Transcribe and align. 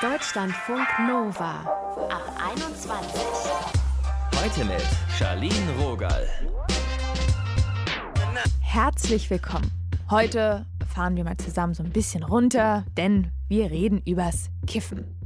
Deutschlandfunk 0.00 0.86
Nova 1.08 1.64
ab 2.08 2.32
21. 2.52 3.20
Heute 4.40 4.64
mit 4.64 4.86
Charlene 5.18 5.72
Rogal. 5.80 6.24
Herzlich 8.60 9.28
willkommen. 9.28 9.72
Heute 10.08 10.66
fahren 10.94 11.16
wir 11.16 11.24
mal 11.24 11.36
zusammen 11.36 11.74
so 11.74 11.82
ein 11.82 11.90
bisschen 11.90 12.22
runter, 12.22 12.84
denn 12.96 13.32
wir 13.48 13.72
reden 13.72 14.00
übers 14.06 14.50
Kiffen 14.68 15.17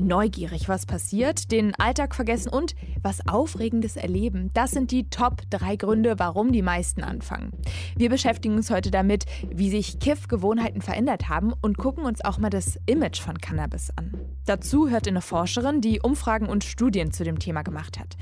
neugierig, 0.00 0.68
was 0.68 0.86
passiert, 0.86 1.50
den 1.52 1.74
Alltag 1.76 2.14
vergessen 2.14 2.48
und 2.48 2.74
was 3.02 3.26
Aufregendes 3.28 3.96
erleben. 3.96 4.50
Das 4.54 4.72
sind 4.72 4.90
die 4.90 5.08
Top 5.08 5.42
3 5.50 5.76
Gründe, 5.76 6.18
warum 6.18 6.52
die 6.52 6.62
meisten 6.62 7.02
anfangen. 7.02 7.52
Wir 7.96 8.10
beschäftigen 8.10 8.56
uns 8.56 8.70
heute 8.70 8.90
damit, 8.90 9.26
wie 9.48 9.70
sich 9.70 9.98
Kiff-Gewohnheiten 10.00 10.82
verändert 10.82 11.28
haben 11.28 11.52
und 11.60 11.78
gucken 11.78 12.04
uns 12.04 12.24
auch 12.24 12.38
mal 12.38 12.50
das 12.50 12.78
Image 12.86 13.20
von 13.20 13.38
Cannabis 13.38 13.90
an. 13.96 14.12
Dazu 14.46 14.88
hört 14.88 15.06
eine 15.06 15.20
Forscherin, 15.20 15.80
die 15.80 16.00
Umfragen 16.00 16.48
und 16.48 16.64
Studien 16.64 17.12
zu 17.12 17.24
dem 17.24 17.38
Thema 17.38 17.62
gemacht 17.62 17.98
hat. 17.98 18.16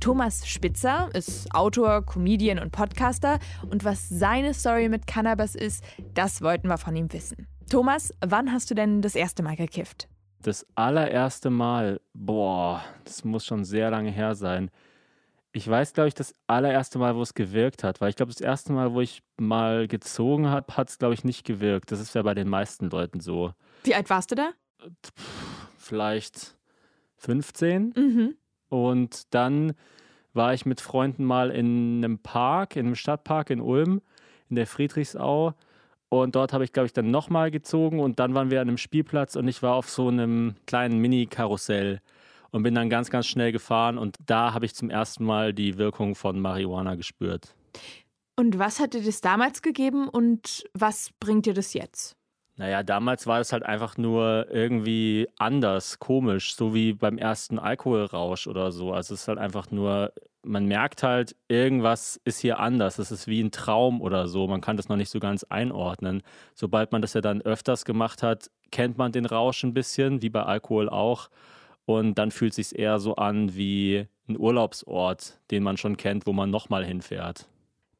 Thomas 0.00 0.46
Spitzer 0.46 1.08
ist 1.14 1.52
Autor, 1.54 2.04
Comedian 2.04 2.58
und 2.58 2.70
Podcaster 2.70 3.38
und 3.70 3.84
was 3.84 4.08
seine 4.08 4.54
Story 4.54 4.88
mit 4.88 5.06
Cannabis 5.06 5.54
ist, 5.54 5.82
das 6.14 6.42
wollten 6.42 6.68
wir 6.68 6.78
von 6.78 6.94
ihm 6.94 7.12
wissen. 7.12 7.46
Thomas, 7.70 8.12
wann 8.24 8.52
hast 8.52 8.70
du 8.70 8.74
denn 8.74 9.02
das 9.02 9.14
erste 9.16 9.42
Mal 9.42 9.56
gekifft? 9.56 10.08
Das 10.46 10.64
allererste 10.76 11.50
Mal, 11.50 12.00
boah, 12.14 12.84
das 13.04 13.24
muss 13.24 13.44
schon 13.44 13.64
sehr 13.64 13.90
lange 13.90 14.10
her 14.10 14.36
sein. 14.36 14.70
Ich 15.50 15.68
weiß, 15.68 15.92
glaube 15.92 16.08
ich, 16.08 16.14
das 16.14 16.34
allererste 16.46 16.98
Mal, 16.98 17.16
wo 17.16 17.22
es 17.22 17.34
gewirkt 17.34 17.82
hat, 17.82 18.00
weil 18.00 18.10
ich 18.10 18.16
glaube, 18.16 18.30
das 18.30 18.40
erste 18.40 18.72
Mal, 18.72 18.92
wo 18.92 19.00
ich 19.00 19.22
mal 19.38 19.88
gezogen 19.88 20.48
habe, 20.48 20.76
hat 20.76 20.88
es, 20.88 20.98
glaube 20.98 21.14
ich, 21.14 21.24
nicht 21.24 21.44
gewirkt. 21.44 21.90
Das 21.90 21.98
ist 21.98 22.14
ja 22.14 22.22
bei 22.22 22.34
den 22.34 22.48
meisten 22.48 22.90
Leuten 22.90 23.18
so. 23.20 23.54
Wie 23.82 23.94
alt 23.94 24.08
warst 24.08 24.30
du 24.30 24.34
da? 24.36 24.50
Vielleicht 25.78 26.56
15. 27.16 27.92
Mhm. 27.96 28.36
Und 28.68 29.34
dann 29.34 29.72
war 30.32 30.54
ich 30.54 30.64
mit 30.64 30.80
Freunden 30.80 31.24
mal 31.24 31.50
in 31.50 32.04
einem 32.04 32.18
Park, 32.18 32.76
in 32.76 32.86
einem 32.86 32.94
Stadtpark 32.94 33.50
in 33.50 33.60
Ulm, 33.60 34.00
in 34.48 34.56
der 34.56 34.66
Friedrichsau. 34.68 35.54
Und 36.08 36.36
dort 36.36 36.52
habe 36.52 36.64
ich, 36.64 36.72
glaube 36.72 36.86
ich, 36.86 36.92
dann 36.92 37.10
nochmal 37.10 37.50
gezogen 37.50 38.00
und 38.00 38.20
dann 38.20 38.34
waren 38.34 38.50
wir 38.50 38.60
an 38.60 38.68
einem 38.68 38.78
Spielplatz 38.78 39.34
und 39.36 39.48
ich 39.48 39.62
war 39.62 39.74
auf 39.74 39.90
so 39.90 40.08
einem 40.08 40.54
kleinen 40.66 40.98
Mini-Karussell 41.00 42.00
und 42.52 42.62
bin 42.62 42.74
dann 42.74 42.88
ganz, 42.88 43.10
ganz 43.10 43.26
schnell 43.26 43.50
gefahren 43.50 43.98
und 43.98 44.16
da 44.24 44.54
habe 44.54 44.66
ich 44.66 44.74
zum 44.74 44.88
ersten 44.88 45.24
Mal 45.24 45.52
die 45.52 45.78
Wirkung 45.78 46.14
von 46.14 46.40
Marihuana 46.40 46.94
gespürt. 46.94 47.54
Und 48.36 48.58
was 48.58 48.78
hat 48.80 48.94
dir 48.94 49.02
das 49.02 49.20
damals 49.20 49.62
gegeben 49.62 50.08
und 50.08 50.64
was 50.74 51.10
bringt 51.18 51.46
dir 51.46 51.54
das 51.54 51.74
jetzt? 51.74 52.16
Naja, 52.58 52.82
damals 52.82 53.26
war 53.26 53.40
es 53.40 53.52
halt 53.52 53.64
einfach 53.64 53.98
nur 53.98 54.46
irgendwie 54.50 55.28
anders, 55.38 55.98
komisch, 55.98 56.54
so 56.54 56.72
wie 56.72 56.94
beim 56.94 57.18
ersten 57.18 57.58
Alkoholrausch 57.58 58.46
oder 58.46 58.72
so. 58.72 58.92
Also 58.92 59.12
es 59.12 59.22
ist 59.22 59.28
halt 59.28 59.38
einfach 59.38 59.70
nur 59.70 60.12
man 60.46 60.66
merkt 60.66 61.02
halt, 61.02 61.36
irgendwas 61.48 62.20
ist 62.24 62.38
hier 62.40 62.58
anders. 62.58 62.98
Es 62.98 63.10
ist 63.10 63.26
wie 63.26 63.42
ein 63.42 63.50
Traum 63.50 64.00
oder 64.00 64.28
so. 64.28 64.46
Man 64.46 64.60
kann 64.60 64.76
das 64.76 64.88
noch 64.88 64.96
nicht 64.96 65.10
so 65.10 65.20
ganz 65.20 65.44
einordnen. 65.44 66.22
Sobald 66.54 66.92
man 66.92 67.02
das 67.02 67.14
ja 67.14 67.20
dann 67.20 67.42
öfters 67.42 67.84
gemacht 67.84 68.22
hat, 68.22 68.50
kennt 68.70 68.96
man 68.98 69.12
den 69.12 69.26
Rausch 69.26 69.64
ein 69.64 69.74
bisschen, 69.74 70.22
wie 70.22 70.30
bei 70.30 70.42
Alkohol 70.42 70.88
auch. 70.88 71.28
Und 71.84 72.16
dann 72.16 72.30
fühlt 72.30 72.56
es 72.58 72.70
sich 72.70 72.78
eher 72.78 72.98
so 72.98 73.16
an 73.16 73.54
wie 73.56 74.06
ein 74.28 74.38
Urlaubsort, 74.38 75.38
den 75.50 75.62
man 75.62 75.76
schon 75.76 75.96
kennt, 75.96 76.26
wo 76.26 76.32
man 76.32 76.50
nochmal 76.50 76.84
hinfährt. 76.84 77.46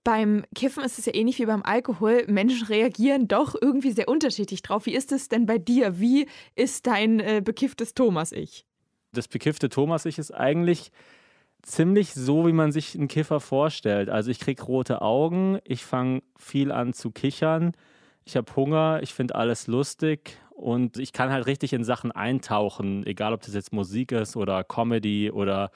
Beim 0.03 0.45
Kiffen 0.55 0.85
ist 0.85 0.99
es 0.99 1.07
ja 1.07 1.15
ähnlich 1.15 1.39
wie 1.41 1.47
beim 1.47 1.65
Alkohol. 1.65 2.25
Menschen 2.29 2.69
reagieren 2.69 3.27
doch 3.27 3.57
irgendwie 3.61 3.91
sehr 3.91 4.09
unterschiedlich 4.09 4.63
drauf. 4.63 4.87
Wie 4.87 4.95
ist 4.95 5.11
es 5.11 5.29
denn 5.29 5.47
bei 5.47 5.59
dir? 5.59 5.99
Wie 5.99 6.27
ist 6.55 6.87
dein 6.87 7.19
äh, 7.19 7.43
bekifftes 7.45 7.95
Thomas-Ich? 7.95 8.65
Das 9.13 9.27
bekiffte 9.27 9.69
Thomas-Ich 9.69 10.19
ist 10.19 10.33
eigentlich 10.33 10.93
ziemlich 11.63 12.15
so, 12.15 12.47
wie 12.47 12.53
man 12.53 12.73
sich 12.73 12.95
einen 12.95 13.09
Kiffer 13.09 13.41
vorstellt. 13.41 14.09
Also 14.09 14.31
ich 14.31 14.39
kriege 14.39 14.63
rote 14.63 15.03
Augen, 15.03 15.59
ich 15.65 15.85
fange 15.85 16.23
viel 16.39 16.71
an 16.73 16.93
zu 16.93 17.11
kichern, 17.11 17.73
ich 18.25 18.37
habe 18.37 18.55
Hunger, 18.55 19.01
ich 19.03 19.15
finde 19.15 19.35
alles 19.35 19.67
lustig 19.67 20.39
und 20.51 20.99
ich 20.99 21.13
kann 21.13 21.31
halt 21.31 21.47
richtig 21.47 21.73
in 21.73 21.85
Sachen 21.85 22.13
eintauchen, 22.13 23.07
egal 23.07 23.33
ob 23.33 23.43
das 23.43 23.55
jetzt 23.55 23.73
Musik 23.73 24.13
ist 24.13 24.37
oder 24.37 24.65
Comedy 24.65 25.31
oder 25.31 25.71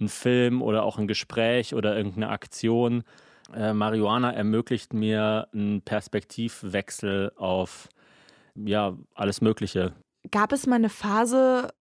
ein 0.00 0.08
Film 0.08 0.62
oder 0.62 0.82
auch 0.82 0.98
ein 0.98 1.06
Gespräch 1.06 1.74
oder 1.74 1.96
irgendeine 1.96 2.30
Aktion. 2.30 3.04
Äh, 3.54 3.72
Marihuana 3.72 4.32
ermöglicht 4.32 4.92
mir 4.92 5.48
einen 5.52 5.82
Perspektivwechsel 5.82 7.32
auf 7.36 7.88
ja, 8.54 8.96
alles 9.14 9.40
Mögliche. 9.40 9.92
Gab 10.30 10.52
es 10.52 10.66
mal 10.66 10.76
eine 10.76 10.88
Phase, 10.88 11.72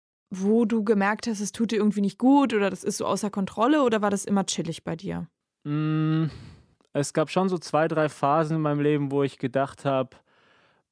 wo 0.41 0.65
du 0.65 0.83
gemerkt 0.83 1.27
hast, 1.27 1.39
es 1.39 1.51
tut 1.51 1.71
dir 1.71 1.77
irgendwie 1.77 2.01
nicht 2.01 2.17
gut 2.17 2.53
oder 2.53 2.69
das 2.69 2.83
ist 2.83 2.97
so 2.97 3.05
außer 3.05 3.29
Kontrolle 3.29 3.83
oder 3.83 4.01
war 4.01 4.09
das 4.09 4.25
immer 4.25 4.45
chillig 4.45 4.83
bei 4.83 4.95
dir? 4.95 5.27
Mm, 5.63 6.25
es 6.93 7.13
gab 7.13 7.29
schon 7.29 7.49
so 7.49 7.57
zwei, 7.57 7.87
drei 7.87 8.09
Phasen 8.09 8.57
in 8.57 8.61
meinem 8.61 8.79
Leben, 8.79 9.11
wo 9.11 9.23
ich 9.23 9.37
gedacht 9.37 9.85
habe, 9.85 10.11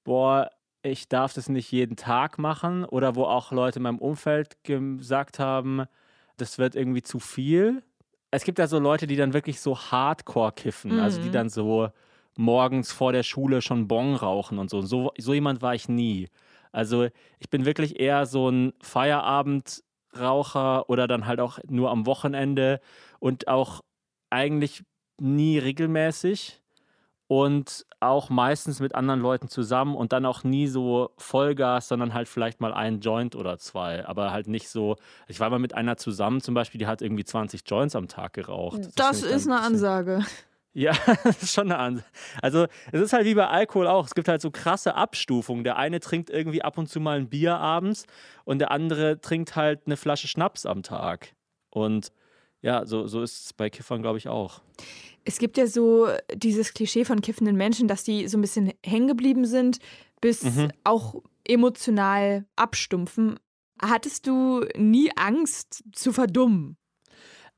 boah, 0.04 0.50
ich 0.84 1.08
darf 1.08 1.34
das 1.34 1.50
nicht 1.50 1.72
jeden 1.72 1.96
Tag 1.96 2.40
machen 2.40 2.86
oder 2.86 3.16
wo 3.16 3.26
auch 3.26 3.52
Leute 3.52 3.80
in 3.80 3.84
meinem 3.84 4.00
Umfeld 4.00 4.64
gesagt 4.64 5.40
haben, 5.40 5.84
das 6.38 6.58
wird 6.58 6.76
irgendwie 6.76 7.04
zu 7.04 7.20
viel. 7.20 7.84
Es 8.32 8.44
gibt 8.44 8.58
ja 8.58 8.68
so 8.68 8.80
Leute, 8.80 9.08
die 9.08 9.16
dann 9.16 9.34
wirklich 9.34 9.60
so 9.60 9.78
hardcore 9.78 10.54
kiffen, 10.54 10.96
mhm. 10.96 11.00
also 11.00 11.22
die 11.22 11.28
mhm. 11.28 11.34
dann 11.34 11.50
so 11.50 11.90
morgens 12.38 12.92
vor 12.92 13.12
der 13.12 13.24
Schule 13.24 13.62
schon 13.62 13.88
Bon 13.88 14.16
rauchen 14.16 14.58
und 14.58 14.70
so. 14.70 14.82
So, 14.82 15.12
so 15.18 15.34
jemand 15.34 15.62
war 15.62 15.76
ich 15.76 15.90
nie. 15.90 16.30
Also 16.72 17.08
ich 17.40 17.50
bin 17.50 17.66
wirklich 17.66 18.00
eher 18.00 18.26
so 18.26 18.50
ein 18.50 18.74
Feierabendraucher 18.82 20.90
oder 20.90 21.08
dann 21.08 21.26
halt 21.26 21.40
auch 21.40 21.60
nur 21.68 21.92
am 21.92 22.06
Wochenende 22.06 22.80
und 23.20 23.48
auch 23.48 23.82
eigentlich 24.30 24.84
nie 25.20 25.58
regelmäßig 25.58 26.62
und 27.28 27.86
auch 28.02 28.30
meistens 28.30 28.82
mit 28.82 28.94
anderen 28.94 29.22
Leuten 29.22 29.48
zusammen 29.48 29.96
und 29.96 30.12
dann 30.12 30.26
auch 30.26 30.44
nie 30.44 30.68
so 30.68 31.12
Vollgas, 31.18 31.88
sondern 31.88 32.14
halt 32.14 32.28
vielleicht 32.28 32.60
mal 32.60 32.74
ein 32.74 33.00
Joint 33.00 33.38
oder 33.38 33.58
zwei, 33.58 34.06
aber 34.06 34.32
halt 34.32 34.48
nicht 34.48 34.68
so. 34.68 34.98
Ich 35.28 35.40
war 35.40 35.50
mal 35.50 35.60
mit 35.60 35.74
einer 35.74 35.96
zusammen 35.96 36.42
zum 36.42 36.56
Beispiel, 36.56 36.80
die 36.80 36.88
hat 36.88 37.02
irgendwie 37.02 37.24
20 37.24 37.62
Joints 37.66 37.96
am 37.96 38.10
Tag 38.10 38.34
geraucht. 38.34 38.80
Das, 38.96 39.22
das 39.22 39.24
ist 39.24 39.48
eine 39.48 39.62
Ansage. 39.62 40.26
Ja, 40.74 40.94
das 41.24 41.44
ist 41.44 41.54
schon 41.54 41.72
eine 41.72 41.80
Ansage. 41.80 42.08
Also, 42.42 42.68
es 42.92 43.02
ist 43.02 43.14
halt 43.14 43.26
wie 43.26 43.36
bei 43.36 43.48
Alkohol 43.48 43.88
auch. 43.88 44.06
Es 44.06 44.16
gibt 44.16 44.28
halt 44.28 44.42
so 44.42 44.52
krasse 44.52 44.96
Abstufungen. 44.96 45.64
Der 45.64 45.78
eine 45.78 46.00
trinkt 46.00 46.30
irgendwie 46.30 46.62
ab 46.62 46.78
und 46.78 46.88
zu 46.88 47.00
mal 47.00 47.18
ein 47.18 47.30
Bier 47.30 47.58
abends 47.58 48.06
und 48.46 48.60
der 48.60 48.72
andere 48.72 49.20
trinkt 49.20 49.56
halt 49.56 49.82
eine 49.86 49.98
Flasche 49.98 50.28
Schnaps 50.28 50.66
am 50.66 50.84
Tag. 50.84 51.34
Und 51.70 52.12
ja, 52.62 52.86
so, 52.86 53.08
so 53.08 53.22
ist 53.22 53.46
es 53.46 53.54
bei 53.54 53.70
Kiffern, 53.70 54.02
glaube 54.02 54.18
ich, 54.18 54.28
auch. 54.28 54.62
Es 55.24 55.38
gibt 55.40 55.58
ja 55.58 55.68
so 55.68 56.08
dieses 56.34 56.74
Klischee 56.74 57.06
von 57.06 57.22
kiffenden 57.22 57.56
Menschen, 57.56 57.88
dass 57.88 58.04
die 58.04 58.28
so 58.28 58.38
ein 58.38 58.42
bisschen 58.42 58.74
hängen 58.86 59.08
geblieben 59.08 59.46
sind, 59.46 59.80
bis 60.20 60.44
mhm. 60.44 60.72
auch 60.84 61.16
emotional 61.48 62.46
abstumpfen. 62.56 63.40
Hattest 63.82 64.28
du 64.28 64.66
nie 64.76 65.12
Angst 65.16 65.84
zu 65.92 66.14
verdummen? 66.14 66.78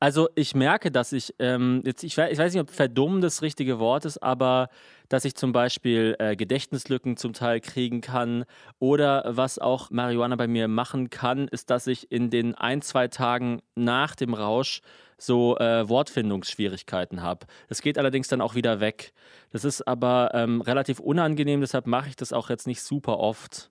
Also 0.00 0.28
ich 0.34 0.54
merke, 0.54 0.90
dass 0.90 1.12
ich, 1.12 1.34
ähm, 1.38 1.80
jetzt, 1.84 2.02
ich, 2.02 2.16
weiß, 2.16 2.32
ich 2.32 2.38
weiß 2.38 2.52
nicht, 2.52 2.60
ob 2.60 2.70
verdummen 2.70 3.20
das 3.20 3.42
richtige 3.42 3.78
Wort 3.78 4.04
ist, 4.04 4.18
aber 4.18 4.68
dass 5.08 5.24
ich 5.24 5.34
zum 5.34 5.52
Beispiel 5.52 6.16
äh, 6.18 6.36
Gedächtnislücken 6.36 7.16
zum 7.16 7.32
Teil 7.32 7.60
kriegen 7.60 8.00
kann. 8.00 8.44
Oder 8.78 9.24
was 9.26 9.58
auch 9.58 9.90
Marihuana 9.90 10.36
bei 10.36 10.48
mir 10.48 10.68
machen 10.68 11.10
kann, 11.10 11.48
ist, 11.48 11.70
dass 11.70 11.86
ich 11.86 12.10
in 12.10 12.30
den 12.30 12.54
ein, 12.54 12.82
zwei 12.82 13.08
Tagen 13.08 13.62
nach 13.74 14.14
dem 14.14 14.34
Rausch 14.34 14.82
so 15.16 15.56
äh, 15.58 15.88
Wortfindungsschwierigkeiten 15.88 17.22
habe. 17.22 17.46
Das 17.68 17.80
geht 17.80 17.98
allerdings 17.98 18.28
dann 18.28 18.40
auch 18.40 18.54
wieder 18.54 18.80
weg. 18.80 19.12
Das 19.50 19.64
ist 19.64 19.86
aber 19.86 20.30
ähm, 20.34 20.60
relativ 20.60 21.00
unangenehm, 21.00 21.60
deshalb 21.60 21.86
mache 21.86 22.08
ich 22.08 22.16
das 22.16 22.32
auch 22.32 22.50
jetzt 22.50 22.66
nicht 22.66 22.82
super 22.82 23.18
oft. 23.18 23.70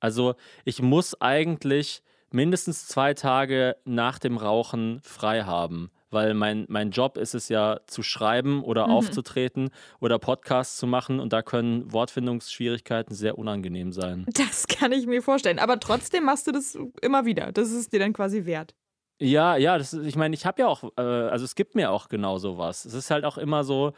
Also 0.00 0.34
ich 0.64 0.80
muss 0.80 1.20
eigentlich 1.20 2.02
mindestens 2.34 2.86
zwei 2.86 3.14
Tage 3.14 3.76
nach 3.84 4.18
dem 4.18 4.36
Rauchen 4.36 5.00
frei 5.02 5.44
haben. 5.44 5.90
Weil 6.10 6.34
mein, 6.34 6.66
mein 6.68 6.90
Job 6.90 7.16
ist 7.16 7.34
es 7.34 7.48
ja 7.48 7.80
zu 7.86 8.02
schreiben 8.02 8.62
oder 8.62 8.86
mhm. 8.86 8.92
aufzutreten 8.92 9.70
oder 10.00 10.18
Podcasts 10.18 10.76
zu 10.76 10.86
machen 10.86 11.18
und 11.18 11.32
da 11.32 11.42
können 11.42 11.92
Wortfindungsschwierigkeiten 11.92 13.14
sehr 13.14 13.38
unangenehm 13.38 13.92
sein. 13.92 14.26
Das 14.34 14.66
kann 14.66 14.92
ich 14.92 15.06
mir 15.06 15.22
vorstellen. 15.22 15.58
Aber 15.58 15.80
trotzdem 15.80 16.24
machst 16.24 16.46
du 16.46 16.52
das 16.52 16.78
immer 17.02 17.24
wieder. 17.24 17.52
Das 17.52 17.70
ist 17.70 17.92
dir 17.92 18.00
dann 18.00 18.12
quasi 18.12 18.44
wert. 18.44 18.74
Ja, 19.18 19.56
ja, 19.56 19.78
das 19.78 19.92
ist, 19.92 20.06
ich 20.06 20.16
meine, 20.16 20.34
ich 20.34 20.44
habe 20.44 20.62
ja 20.62 20.68
auch, 20.68 20.84
äh, 20.96 21.02
also 21.02 21.44
es 21.44 21.54
gibt 21.54 21.74
mir 21.74 21.90
auch 21.90 22.08
genau 22.08 22.38
sowas. 22.38 22.84
Es 22.84 22.94
ist 22.94 23.10
halt 23.10 23.24
auch 23.24 23.38
immer 23.38 23.64
so, 23.64 23.92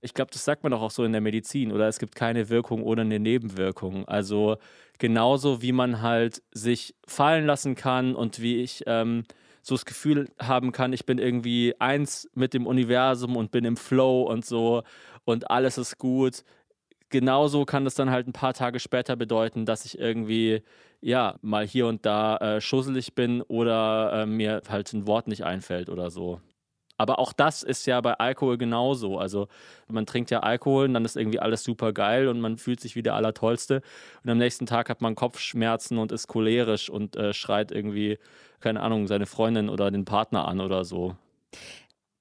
ich 0.00 0.14
glaube, 0.14 0.30
das 0.32 0.44
sagt 0.44 0.62
man 0.62 0.72
doch 0.72 0.80
auch 0.80 0.90
so 0.90 1.04
in 1.04 1.12
der 1.12 1.20
Medizin, 1.20 1.72
oder 1.72 1.88
es 1.88 1.98
gibt 1.98 2.14
keine 2.14 2.48
Wirkung 2.48 2.82
ohne 2.82 3.02
eine 3.02 3.18
Nebenwirkung. 3.18 4.06
Also 4.08 4.56
genauso 5.00 5.62
wie 5.62 5.72
man 5.72 6.02
halt 6.02 6.42
sich 6.52 6.94
fallen 7.08 7.46
lassen 7.46 7.74
kann 7.74 8.14
und 8.14 8.40
wie 8.40 8.62
ich 8.62 8.84
ähm, 8.86 9.24
so 9.62 9.74
das 9.74 9.84
Gefühl 9.84 10.28
haben 10.40 10.70
kann, 10.70 10.92
ich 10.92 11.06
bin 11.06 11.18
irgendwie 11.18 11.74
eins 11.80 12.30
mit 12.34 12.54
dem 12.54 12.66
Universum 12.66 13.36
und 13.36 13.50
bin 13.50 13.64
im 13.64 13.76
Flow 13.76 14.22
und 14.22 14.44
so 14.44 14.84
und 15.24 15.50
alles 15.50 15.78
ist 15.78 15.98
gut, 15.98 16.44
genauso 17.08 17.64
kann 17.64 17.84
das 17.84 17.94
dann 17.94 18.10
halt 18.10 18.28
ein 18.28 18.32
paar 18.32 18.54
Tage 18.54 18.78
später 18.78 19.16
bedeuten, 19.16 19.64
dass 19.66 19.84
ich 19.84 19.98
irgendwie, 19.98 20.62
ja, 21.00 21.36
mal 21.42 21.66
hier 21.66 21.86
und 21.86 22.06
da 22.06 22.36
äh, 22.36 22.60
schusselig 22.60 23.14
bin 23.14 23.42
oder 23.42 24.22
äh, 24.22 24.26
mir 24.26 24.62
halt 24.68 24.92
ein 24.92 25.06
Wort 25.06 25.28
nicht 25.28 25.44
einfällt 25.44 25.88
oder 25.88 26.10
so. 26.10 26.40
Aber 27.00 27.18
auch 27.18 27.32
das 27.32 27.62
ist 27.62 27.86
ja 27.86 27.98
bei 28.02 28.12
Alkohol 28.12 28.58
genauso. 28.58 29.16
Also 29.16 29.48
man 29.88 30.04
trinkt 30.04 30.30
ja 30.30 30.40
Alkohol 30.40 30.84
und 30.84 30.92
dann 30.92 31.06
ist 31.06 31.16
irgendwie 31.16 31.38
alles 31.40 31.64
super 31.64 31.94
geil 31.94 32.28
und 32.28 32.42
man 32.42 32.58
fühlt 32.58 32.78
sich 32.78 32.94
wie 32.94 33.02
der 33.02 33.14
Allertollste. 33.14 33.80
Und 34.22 34.28
am 34.28 34.36
nächsten 34.36 34.66
Tag 34.66 34.90
hat 34.90 35.00
man 35.00 35.14
Kopfschmerzen 35.14 35.96
und 35.96 36.12
ist 36.12 36.28
cholerisch 36.28 36.90
und 36.90 37.16
äh, 37.16 37.32
schreit 37.32 37.72
irgendwie, 37.72 38.18
keine 38.60 38.82
Ahnung, 38.82 39.06
seine 39.06 39.24
Freundin 39.24 39.70
oder 39.70 39.90
den 39.90 40.04
Partner 40.04 40.46
an 40.46 40.60
oder 40.60 40.84
so. 40.84 41.16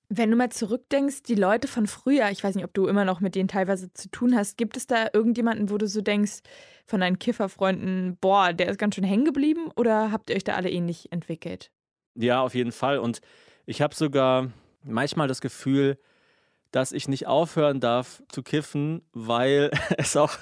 Wenn 0.07 0.31
du 0.31 0.37
mal 0.37 0.49
zurückdenkst, 0.49 1.23
die 1.23 1.35
Leute 1.35 1.67
von 1.67 1.85
früher, 1.85 2.29
ich 2.31 2.41
weiß 2.41 2.55
nicht, 2.55 2.63
ob 2.63 2.73
du 2.73 2.87
immer 2.87 3.03
noch 3.03 3.19
mit 3.19 3.35
denen 3.35 3.49
teilweise 3.49 3.91
zu 3.91 4.09
tun 4.09 4.33
hast, 4.33 4.57
gibt 4.57 4.77
es 4.77 4.87
da 4.87 5.07
irgendjemanden, 5.11 5.69
wo 5.71 5.77
du 5.77 5.89
so 5.89 5.99
denkst, 5.99 6.39
von 6.85 7.01
deinen 7.01 7.19
Kifferfreunden, 7.19 8.17
boah, 8.21 8.53
der 8.53 8.69
ist 8.69 8.79
ganz 8.79 8.95
schön 8.95 9.03
hängen 9.03 9.25
geblieben 9.25 9.71
oder 9.75 10.13
habt 10.13 10.29
ihr 10.29 10.37
euch 10.37 10.45
da 10.45 10.53
alle 10.53 10.69
ähnlich 10.69 11.11
entwickelt? 11.11 11.69
Ja, 12.15 12.41
auf 12.41 12.55
jeden 12.55 12.71
Fall. 12.71 12.99
Und 12.99 13.19
ich 13.65 13.81
habe 13.81 13.93
sogar 13.93 14.47
manchmal 14.83 15.27
das 15.27 15.41
Gefühl, 15.41 15.97
dass 16.71 16.91
ich 16.91 17.07
nicht 17.07 17.27
aufhören 17.27 17.79
darf 17.79 18.21
zu 18.29 18.43
kiffen, 18.43 19.01
weil 19.13 19.71
es 19.97 20.15
auch 20.15 20.33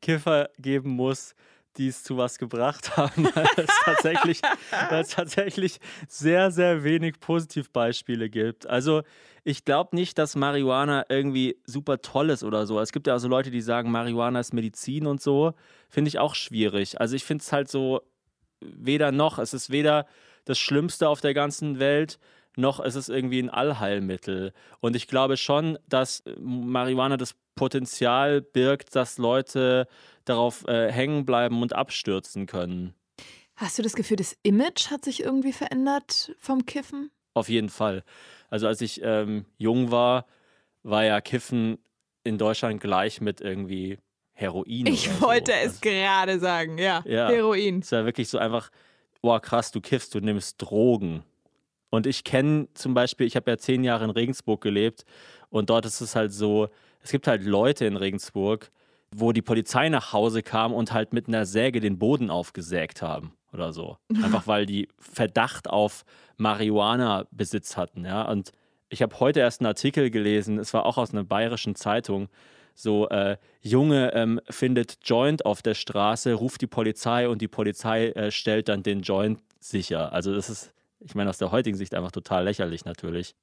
Kiffer 0.00 0.50
geben 0.58 0.90
muss, 0.90 1.34
die 1.76 1.88
es 1.88 2.02
zu 2.02 2.16
was 2.16 2.38
gebracht 2.38 2.96
haben, 2.96 3.28
weil 3.34 3.48
es 3.56 3.70
tatsächlich, 3.84 4.40
weil 4.88 5.02
es 5.02 5.10
tatsächlich 5.10 5.78
sehr, 6.08 6.50
sehr 6.50 6.84
wenig 6.84 7.20
Positivbeispiele 7.20 8.30
gibt. 8.30 8.66
Also 8.66 9.02
ich 9.44 9.64
glaube 9.64 9.94
nicht, 9.94 10.18
dass 10.18 10.34
Marihuana 10.34 11.04
irgendwie 11.08 11.56
super 11.66 12.00
toll 12.02 12.30
ist 12.30 12.42
oder 12.42 12.66
so. 12.66 12.80
Es 12.80 12.92
gibt 12.92 13.06
ja 13.06 13.14
auch 13.14 13.20
so 13.20 13.28
Leute, 13.28 13.50
die 13.50 13.60
sagen, 13.60 13.90
Marihuana 13.90 14.40
ist 14.40 14.52
Medizin 14.52 15.06
und 15.06 15.20
so. 15.20 15.52
Finde 15.88 16.08
ich 16.08 16.18
auch 16.18 16.34
schwierig. 16.34 17.00
Also 17.00 17.14
ich 17.14 17.24
finde 17.24 17.42
es 17.42 17.52
halt 17.52 17.68
so 17.68 18.00
weder 18.60 19.12
noch. 19.12 19.38
Es 19.38 19.54
ist 19.54 19.70
weder 19.70 20.06
das 20.46 20.58
Schlimmste 20.58 21.08
auf 21.08 21.20
der 21.20 21.34
ganzen 21.34 21.78
Welt, 21.78 22.18
noch 22.56 22.80
ist 22.80 22.94
es 22.94 23.08
irgendwie 23.08 23.40
ein 23.40 23.50
Allheilmittel. 23.50 24.52
Und 24.80 24.96
ich 24.96 25.06
glaube 25.06 25.36
schon, 25.36 25.78
dass 25.88 26.24
Marihuana 26.40 27.16
das 27.16 27.34
Potenzial 27.54 28.40
birgt, 28.40 28.94
dass 28.96 29.18
Leute 29.18 29.86
darauf 30.24 30.66
äh, 30.66 30.90
hängen 30.90 31.24
bleiben 31.24 31.62
und 31.62 31.74
abstürzen 31.74 32.46
können. 32.46 32.94
Hast 33.54 33.78
du 33.78 33.82
das 33.82 33.94
Gefühl, 33.94 34.18
das 34.18 34.36
Image 34.42 34.90
hat 34.90 35.04
sich 35.04 35.22
irgendwie 35.22 35.52
verändert 35.52 36.34
vom 36.38 36.66
Kiffen? 36.66 37.10
Auf 37.32 37.48
jeden 37.48 37.70
Fall. 37.70 38.04
Also 38.50 38.66
als 38.66 38.80
ich 38.80 39.00
ähm, 39.02 39.46
jung 39.56 39.90
war, 39.90 40.26
war 40.82 41.04
ja 41.04 41.20
Kiffen 41.20 41.78
in 42.24 42.38
Deutschland 42.38 42.80
gleich 42.80 43.20
mit 43.20 43.40
irgendwie 43.40 43.98
Heroin. 44.32 44.86
Ich 44.86 45.20
wollte 45.22 45.52
so. 45.52 45.58
es 45.58 45.64
also, 45.64 45.80
gerade 45.80 46.38
sagen, 46.38 46.78
ja, 46.78 47.02
ja. 47.06 47.28
Heroin. 47.28 47.80
Es 47.80 47.92
war 47.92 48.04
wirklich 48.04 48.28
so 48.28 48.38
einfach, 48.38 48.70
boah 49.22 49.40
krass, 49.40 49.70
du 49.70 49.80
kiffst, 49.80 50.14
du 50.14 50.20
nimmst 50.20 50.60
Drogen. 50.60 51.24
Und 51.90 52.06
ich 52.06 52.24
kenne 52.24 52.68
zum 52.74 52.94
Beispiel, 52.94 53.26
ich 53.26 53.36
habe 53.36 53.50
ja 53.50 53.58
zehn 53.58 53.84
Jahre 53.84 54.04
in 54.04 54.10
Regensburg 54.10 54.60
gelebt 54.60 55.04
und 55.50 55.70
dort 55.70 55.86
ist 55.86 56.00
es 56.00 56.16
halt 56.16 56.32
so, 56.32 56.68
es 57.02 57.10
gibt 57.10 57.26
halt 57.26 57.44
Leute 57.44 57.86
in 57.86 57.96
Regensburg, 57.96 58.70
wo 59.14 59.32
die 59.32 59.42
Polizei 59.42 59.88
nach 59.88 60.12
Hause 60.12 60.42
kam 60.42 60.74
und 60.74 60.92
halt 60.92 61.12
mit 61.12 61.28
einer 61.28 61.46
Säge 61.46 61.80
den 61.80 61.98
Boden 61.98 62.30
aufgesägt 62.30 63.02
haben 63.02 63.32
oder 63.52 63.72
so. 63.72 63.96
Einfach 64.22 64.46
weil 64.46 64.66
die 64.66 64.88
Verdacht 64.98 65.70
auf 65.70 66.04
Marihuana-Besitz 66.36 67.76
hatten, 67.76 68.04
ja. 68.04 68.22
Und 68.22 68.52
ich 68.88 69.02
habe 69.02 69.18
heute 69.18 69.40
erst 69.40 69.60
einen 69.60 69.66
Artikel 69.66 70.10
gelesen, 70.10 70.58
es 70.58 70.74
war 70.74 70.86
auch 70.86 70.98
aus 70.98 71.12
einer 71.12 71.24
bayerischen 71.24 71.74
Zeitung, 71.74 72.28
so 72.74 73.08
äh, 73.08 73.38
Junge 73.62 74.12
ähm, 74.12 74.40
findet 74.50 74.98
Joint 75.02 75.46
auf 75.46 75.62
der 75.62 75.74
Straße, 75.74 76.34
ruft 76.34 76.60
die 76.60 76.66
Polizei 76.66 77.28
und 77.28 77.40
die 77.40 77.48
Polizei 77.48 78.08
äh, 78.10 78.30
stellt 78.30 78.68
dann 78.68 78.82
den 78.82 79.00
Joint 79.00 79.40
sicher. 79.58 80.12
Also 80.12 80.34
das 80.34 80.50
ist, 80.50 80.74
ich 81.00 81.14
meine, 81.14 81.30
aus 81.30 81.38
der 81.38 81.50
heutigen 81.50 81.76
Sicht 81.76 81.94
einfach 81.94 82.12
total 82.12 82.44
lächerlich 82.44 82.84
natürlich. 82.84 83.34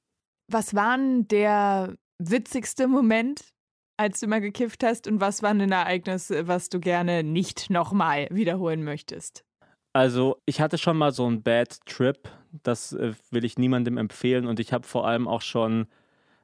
Was 0.50 0.74
war 0.74 0.96
denn 0.96 1.26
der 1.28 1.94
witzigste 2.18 2.86
Moment 2.86 3.54
als 3.96 4.20
du 4.20 4.26
mal 4.26 4.40
gekifft 4.40 4.82
hast? 4.84 5.06
Und 5.06 5.20
was 5.20 5.42
war 5.42 5.50
ein 5.50 5.70
Ereignis, 5.70 6.32
was 6.42 6.68
du 6.68 6.80
gerne 6.80 7.22
nicht 7.22 7.70
nochmal 7.70 8.28
wiederholen 8.30 8.82
möchtest? 8.82 9.44
Also, 9.92 10.36
ich 10.44 10.60
hatte 10.60 10.78
schon 10.78 10.96
mal 10.96 11.12
so 11.12 11.26
einen 11.26 11.42
Bad 11.42 11.78
Trip. 11.86 12.28
Das 12.64 12.92
äh, 12.92 13.12
will 13.30 13.44
ich 13.44 13.58
niemandem 13.58 13.96
empfehlen. 13.96 14.46
Und 14.46 14.58
ich 14.58 14.72
habe 14.72 14.86
vor 14.86 15.06
allem 15.06 15.28
auch 15.28 15.42
schon. 15.42 15.86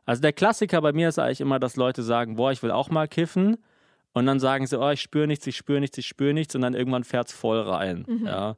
Also, 0.07 0.23
der 0.23 0.33
Klassiker 0.33 0.81
bei 0.81 0.93
mir 0.93 1.09
ist 1.09 1.19
eigentlich 1.19 1.41
immer, 1.41 1.59
dass 1.59 1.77
Leute 1.77 2.03
sagen: 2.03 2.37
Boah, 2.37 2.53
ich 2.53 2.62
will 2.62 2.71
auch 2.71 2.91
mal 2.91 3.09
kiffen. 3.09 3.57
Und 4.12 4.27
dann 4.27 4.39
sagen 4.39 4.67
sie: 4.67 4.81
Oh, 4.81 4.91
ich 4.91 5.01
spüre 5.01 5.27
nichts, 5.27 5.47
ich 5.49 5.57
spüre 5.57 5.81
nichts, 5.81 5.99
ich 5.99 6.07
spüre 6.07 6.33
nichts. 6.33 6.55
Und 6.55 6.62
dann 6.62 6.75
irgendwann 6.75 7.03
fährt 7.03 7.29
es 7.29 7.35
voll 7.35 7.61
rein. 7.61 8.05
Mhm. 8.07 8.27
Ja. 8.27 8.57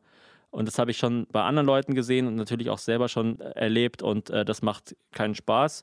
Und 0.52 0.68
das 0.68 0.78
habe 0.78 0.92
ich 0.92 0.98
schon 0.98 1.26
bei 1.32 1.42
anderen 1.42 1.66
Leuten 1.66 1.94
gesehen 1.94 2.28
und 2.28 2.36
natürlich 2.36 2.70
auch 2.70 2.78
selber 2.78 3.08
schon 3.08 3.40
erlebt. 3.40 4.02
Und 4.02 4.30
äh, 4.30 4.44
das 4.44 4.62
macht 4.62 4.94
keinen 5.10 5.34
Spaß. 5.34 5.82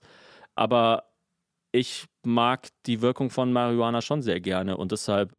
Aber 0.56 1.10
ich 1.72 2.06
mag 2.24 2.70
die 2.86 3.02
Wirkung 3.02 3.30
von 3.30 3.52
Marihuana 3.52 4.02
schon 4.02 4.22
sehr 4.22 4.40
gerne 4.40 4.78
und 4.78 4.92
deshalb 4.92 5.36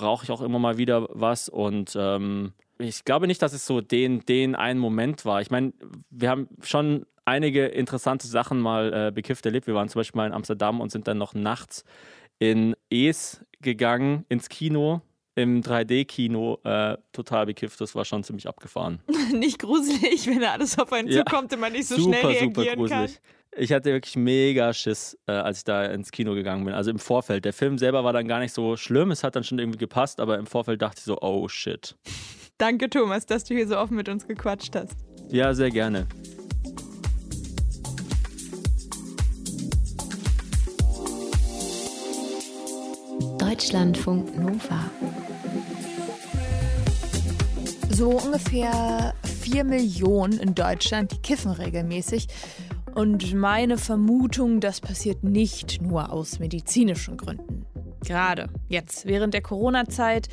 rauche 0.00 0.24
ich 0.24 0.30
auch 0.30 0.42
immer 0.42 0.58
mal 0.58 0.76
wieder 0.78 1.08
was 1.10 1.48
und 1.48 1.96
ähm, 1.98 2.52
ich 2.78 3.04
glaube 3.04 3.26
nicht, 3.26 3.42
dass 3.42 3.52
es 3.52 3.66
so 3.66 3.80
den, 3.80 4.20
den 4.20 4.54
einen 4.54 4.80
Moment 4.80 5.24
war. 5.24 5.40
Ich 5.40 5.50
meine, 5.50 5.72
wir 6.10 6.30
haben 6.30 6.48
schon 6.62 7.06
einige 7.24 7.66
interessante 7.66 8.26
Sachen 8.26 8.58
mal 8.60 9.08
äh, 9.08 9.12
bekifft 9.12 9.44
erlebt. 9.44 9.66
Wir 9.66 9.74
waren 9.74 9.88
zum 9.88 10.00
Beispiel 10.00 10.18
mal 10.18 10.26
in 10.26 10.32
Amsterdam 10.32 10.80
und 10.80 10.90
sind 10.90 11.06
dann 11.06 11.18
noch 11.18 11.34
nachts 11.34 11.84
in 12.38 12.74
Es 12.88 13.44
gegangen, 13.60 14.24
ins 14.28 14.48
Kino, 14.48 15.02
im 15.34 15.62
3D-Kino, 15.62 16.58
äh, 16.64 16.96
total 17.12 17.46
bekifft. 17.46 17.80
Das 17.80 17.94
war 17.94 18.04
schon 18.04 18.24
ziemlich 18.24 18.48
abgefahren. 18.48 19.00
nicht 19.32 19.58
gruselig, 19.58 20.26
wenn 20.26 20.40
da 20.40 20.52
alles 20.52 20.78
auf 20.78 20.92
einen 20.92 21.08
ja. 21.08 21.24
zukommt 21.24 21.52
und 21.52 21.60
man 21.60 21.72
nicht 21.72 21.86
so 21.88 21.96
super, 21.96 22.18
schnell 22.18 22.26
reagieren 22.32 22.54
super 22.54 22.76
gruselig. 22.76 23.14
kann. 23.14 23.22
Ich 23.56 23.72
hatte 23.72 23.92
wirklich 23.92 24.16
mega 24.16 24.72
Schiss, 24.72 25.18
äh, 25.26 25.32
als 25.32 25.58
ich 25.58 25.64
da 25.64 25.84
ins 25.86 26.12
Kino 26.12 26.34
gegangen 26.34 26.64
bin. 26.64 26.74
Also 26.74 26.90
im 26.90 27.00
Vorfeld. 27.00 27.44
Der 27.44 27.52
Film 27.52 27.78
selber 27.78 28.04
war 28.04 28.12
dann 28.12 28.28
gar 28.28 28.38
nicht 28.38 28.52
so 28.52 28.76
schlimm. 28.76 29.10
Es 29.10 29.24
hat 29.24 29.34
dann 29.34 29.42
schon 29.42 29.58
irgendwie 29.58 29.78
gepasst, 29.78 30.20
aber 30.20 30.38
im 30.38 30.46
Vorfeld 30.46 30.80
dachte 30.80 30.98
ich 30.98 31.04
so, 31.04 31.18
oh 31.20 31.48
shit. 31.48 31.96
Danke, 32.58 32.88
Thomas, 32.88 33.26
dass 33.26 33.44
du 33.44 33.54
hier 33.54 33.66
so 33.66 33.76
offen 33.76 33.96
mit 33.96 34.08
uns 34.08 34.26
gequatscht 34.26 34.76
hast. 34.76 34.96
Ja, 35.30 35.52
sehr 35.54 35.70
gerne. 35.70 36.06
Deutschlandfunk 43.60 44.38
Nova. 44.38 44.90
So 47.90 48.12
ungefähr 48.12 49.12
vier 49.22 49.64
Millionen 49.64 50.40
in 50.40 50.54
Deutschland, 50.54 51.12
die 51.12 51.18
kiffen 51.18 51.50
regelmäßig. 51.50 52.28
Und 52.94 53.34
meine 53.34 53.76
Vermutung, 53.76 54.60
das 54.60 54.80
passiert 54.80 55.24
nicht 55.24 55.82
nur 55.82 56.10
aus 56.10 56.38
medizinischen 56.38 57.18
Gründen. 57.18 57.66
Gerade 58.02 58.48
jetzt, 58.70 59.04
während 59.04 59.34
der 59.34 59.42
Corona-Zeit, 59.42 60.28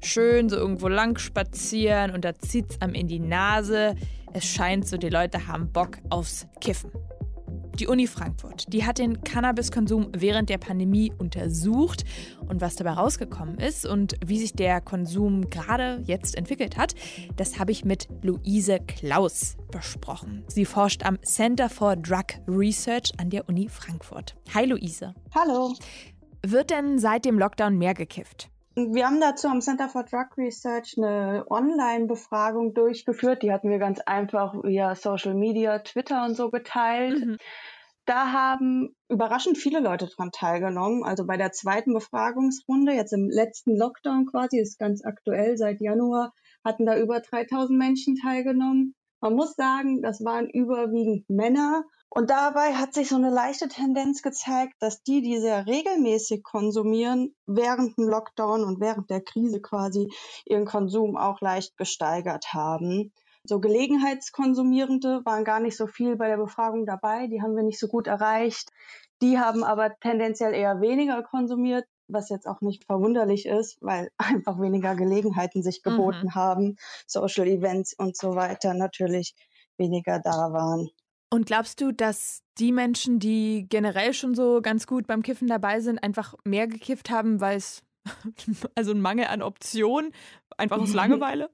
schön 0.00 0.48
so 0.48 0.54
irgendwo 0.54 0.86
lang 0.86 1.18
spazieren 1.18 2.12
und 2.12 2.24
da 2.24 2.38
zieht's 2.38 2.80
einem 2.80 2.94
in 2.94 3.08
die 3.08 3.18
Nase. 3.18 3.96
Es 4.32 4.44
scheint 4.44 4.86
so, 4.86 4.96
die 4.96 5.08
Leute 5.08 5.48
haben 5.48 5.72
Bock 5.72 5.98
aufs 6.08 6.46
Kiffen. 6.60 6.92
Die 7.80 7.86
Uni 7.86 8.06
Frankfurt, 8.06 8.70
die 8.70 8.84
hat 8.84 8.98
den 8.98 9.22
Cannabiskonsum 9.24 10.10
während 10.14 10.50
der 10.50 10.58
Pandemie 10.58 11.14
untersucht 11.16 12.04
und 12.46 12.60
was 12.60 12.76
dabei 12.76 12.90
rausgekommen 12.90 13.58
ist 13.58 13.86
und 13.86 14.16
wie 14.22 14.38
sich 14.38 14.52
der 14.52 14.82
Konsum 14.82 15.48
gerade 15.48 16.02
jetzt 16.04 16.36
entwickelt 16.36 16.76
hat, 16.76 16.94
das 17.36 17.58
habe 17.58 17.72
ich 17.72 17.86
mit 17.86 18.06
Luise 18.20 18.80
Klaus 18.86 19.56
besprochen. 19.70 20.44
Sie 20.48 20.66
forscht 20.66 21.06
am 21.06 21.22
Center 21.22 21.70
for 21.70 21.96
Drug 21.96 22.26
Research 22.46 23.12
an 23.16 23.30
der 23.30 23.48
Uni 23.48 23.70
Frankfurt. 23.70 24.36
Hi 24.52 24.66
Luise. 24.66 25.14
Hallo. 25.34 25.72
Wird 26.46 26.68
denn 26.68 26.98
seit 26.98 27.24
dem 27.24 27.38
Lockdown 27.38 27.78
mehr 27.78 27.94
gekifft? 27.94 28.50
Wir 28.76 29.06
haben 29.06 29.20
dazu 29.20 29.48
am 29.48 29.60
Center 29.60 29.88
for 29.88 30.04
Drug 30.04 30.36
Research 30.38 30.96
eine 30.96 31.44
Online-Befragung 31.50 32.72
durchgeführt. 32.72 33.42
Die 33.42 33.52
hatten 33.52 33.68
wir 33.68 33.78
ganz 33.78 34.00
einfach 34.00 34.54
via 34.62 34.94
Social 34.94 35.34
Media, 35.34 35.80
Twitter 35.80 36.24
und 36.24 36.34
so 36.34 36.50
geteilt. 36.50 37.26
Mhm. 37.26 37.36
Da 38.10 38.32
haben 38.32 38.96
überraschend 39.08 39.56
viele 39.56 39.78
Leute 39.78 40.08
dran 40.08 40.32
teilgenommen. 40.32 41.04
Also 41.04 41.24
bei 41.24 41.36
der 41.36 41.52
zweiten 41.52 41.94
Befragungsrunde, 41.94 42.92
jetzt 42.92 43.12
im 43.12 43.30
letzten 43.30 43.76
Lockdown 43.76 44.26
quasi, 44.26 44.58
ist 44.58 44.80
ganz 44.80 45.04
aktuell, 45.04 45.56
seit 45.56 45.80
Januar 45.80 46.32
hatten 46.64 46.86
da 46.86 46.98
über 46.98 47.20
3000 47.20 47.78
Menschen 47.78 48.16
teilgenommen. 48.16 48.96
Man 49.20 49.36
muss 49.36 49.54
sagen, 49.54 50.02
das 50.02 50.24
waren 50.24 50.50
überwiegend 50.50 51.30
Männer. 51.30 51.84
Und 52.08 52.30
dabei 52.30 52.74
hat 52.74 52.94
sich 52.94 53.08
so 53.10 53.14
eine 53.14 53.30
leichte 53.30 53.68
Tendenz 53.68 54.22
gezeigt, 54.22 54.74
dass 54.80 55.04
die, 55.04 55.22
die 55.22 55.38
sehr 55.38 55.68
regelmäßig 55.68 56.42
konsumieren, 56.42 57.36
während 57.46 57.96
dem 57.96 58.08
Lockdown 58.08 58.64
und 58.64 58.80
während 58.80 59.08
der 59.08 59.20
Krise 59.20 59.60
quasi 59.60 60.12
ihren 60.46 60.64
Konsum 60.64 61.16
auch 61.16 61.40
leicht 61.40 61.76
gesteigert 61.76 62.54
haben. 62.54 63.12
So 63.44 63.60
Gelegenheitskonsumierende 63.60 65.22
waren 65.24 65.44
gar 65.44 65.60
nicht 65.60 65.76
so 65.76 65.86
viel 65.86 66.16
bei 66.16 66.28
der 66.28 66.36
Befragung 66.36 66.86
dabei, 66.86 67.26
die 67.26 67.42
haben 67.42 67.56
wir 67.56 67.62
nicht 67.62 67.78
so 67.78 67.88
gut 67.88 68.06
erreicht. 68.06 68.70
Die 69.22 69.38
haben 69.38 69.64
aber 69.64 69.94
tendenziell 70.00 70.54
eher 70.54 70.80
weniger 70.80 71.22
konsumiert, 71.22 71.84
was 72.08 72.28
jetzt 72.28 72.46
auch 72.46 72.60
nicht 72.60 72.84
verwunderlich 72.84 73.46
ist, 73.46 73.78
weil 73.80 74.10
einfach 74.18 74.60
weniger 74.60 74.94
Gelegenheiten 74.94 75.62
sich 75.62 75.82
geboten 75.82 76.26
mhm. 76.26 76.34
haben, 76.34 76.76
Social 77.06 77.46
Events 77.46 77.94
und 77.94 78.16
so 78.16 78.34
weiter 78.34 78.74
natürlich 78.74 79.34
weniger 79.78 80.20
da 80.20 80.52
waren. 80.52 80.88
Und 81.32 81.46
glaubst 81.46 81.80
du, 81.80 81.92
dass 81.92 82.42
die 82.58 82.72
Menschen, 82.72 83.20
die 83.20 83.66
generell 83.68 84.12
schon 84.14 84.34
so 84.34 84.60
ganz 84.60 84.86
gut 84.86 85.06
beim 85.06 85.22
Kiffen 85.22 85.46
dabei 85.46 85.80
sind, 85.80 86.02
einfach 86.02 86.34
mehr 86.44 86.66
gekifft 86.66 87.08
haben, 87.08 87.40
weil 87.40 87.56
es 87.56 87.82
also 88.74 88.90
ein 88.90 89.00
Mangel 89.00 89.26
an 89.26 89.42
Optionen, 89.42 90.12
einfach 90.56 90.78
aus 90.78 90.92
Langeweile? 90.94 91.50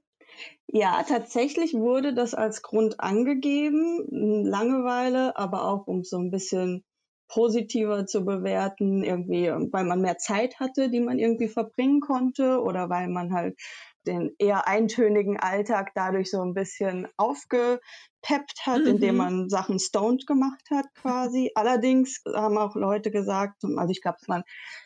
Ja, 0.67 1.03
tatsächlich 1.03 1.73
wurde 1.73 2.13
das 2.13 2.33
als 2.33 2.61
Grund 2.61 2.99
angegeben, 2.99 4.05
Langeweile, 4.45 5.37
aber 5.37 5.63
auch 5.65 5.87
um 5.87 6.03
so 6.03 6.17
ein 6.17 6.29
bisschen 6.29 6.83
positiver 7.29 8.05
zu 8.05 8.23
bewerten, 8.25 9.03
irgendwie, 9.03 9.47
weil 9.71 9.83
man 9.83 10.01
mehr 10.01 10.17
Zeit 10.17 10.59
hatte, 10.59 10.89
die 10.89 11.01
man 11.01 11.19
irgendwie 11.19 11.47
verbringen 11.47 11.99
konnte 11.99 12.61
oder 12.61 12.89
weil 12.89 13.09
man 13.09 13.33
halt 13.33 13.57
den 14.05 14.33
eher 14.39 14.67
eintönigen 14.67 15.37
Alltag 15.37 15.91
dadurch 15.93 16.31
so 16.31 16.41
ein 16.41 16.53
bisschen 16.53 17.07
aufgepeppt 17.17 18.65
hat, 18.65 18.81
mhm. 18.81 18.87
indem 18.87 19.17
man 19.17 19.49
Sachen 19.49 19.79
stoned 19.79 20.25
gemacht 20.25 20.63
hat 20.71 20.85
quasi. 20.95 21.51
Allerdings 21.55 22.21
haben 22.33 22.57
auch 22.57 22.75
Leute 22.75 23.11
gesagt, 23.11 23.63
also 23.63 23.91
ich 23.91 24.01
glaube, 24.01 24.17
es 24.21 24.29
waren 24.29 24.43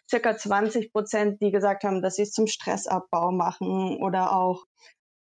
circa 0.09 0.35
20 0.35 0.91
Prozent, 0.91 1.41
die 1.41 1.51
gesagt 1.51 1.83
haben, 1.83 2.01
dass 2.01 2.15
sie 2.15 2.23
es 2.23 2.31
zum 2.31 2.47
Stressabbau 2.47 3.31
machen 3.31 3.97
oder 3.97 4.35
auch 4.35 4.65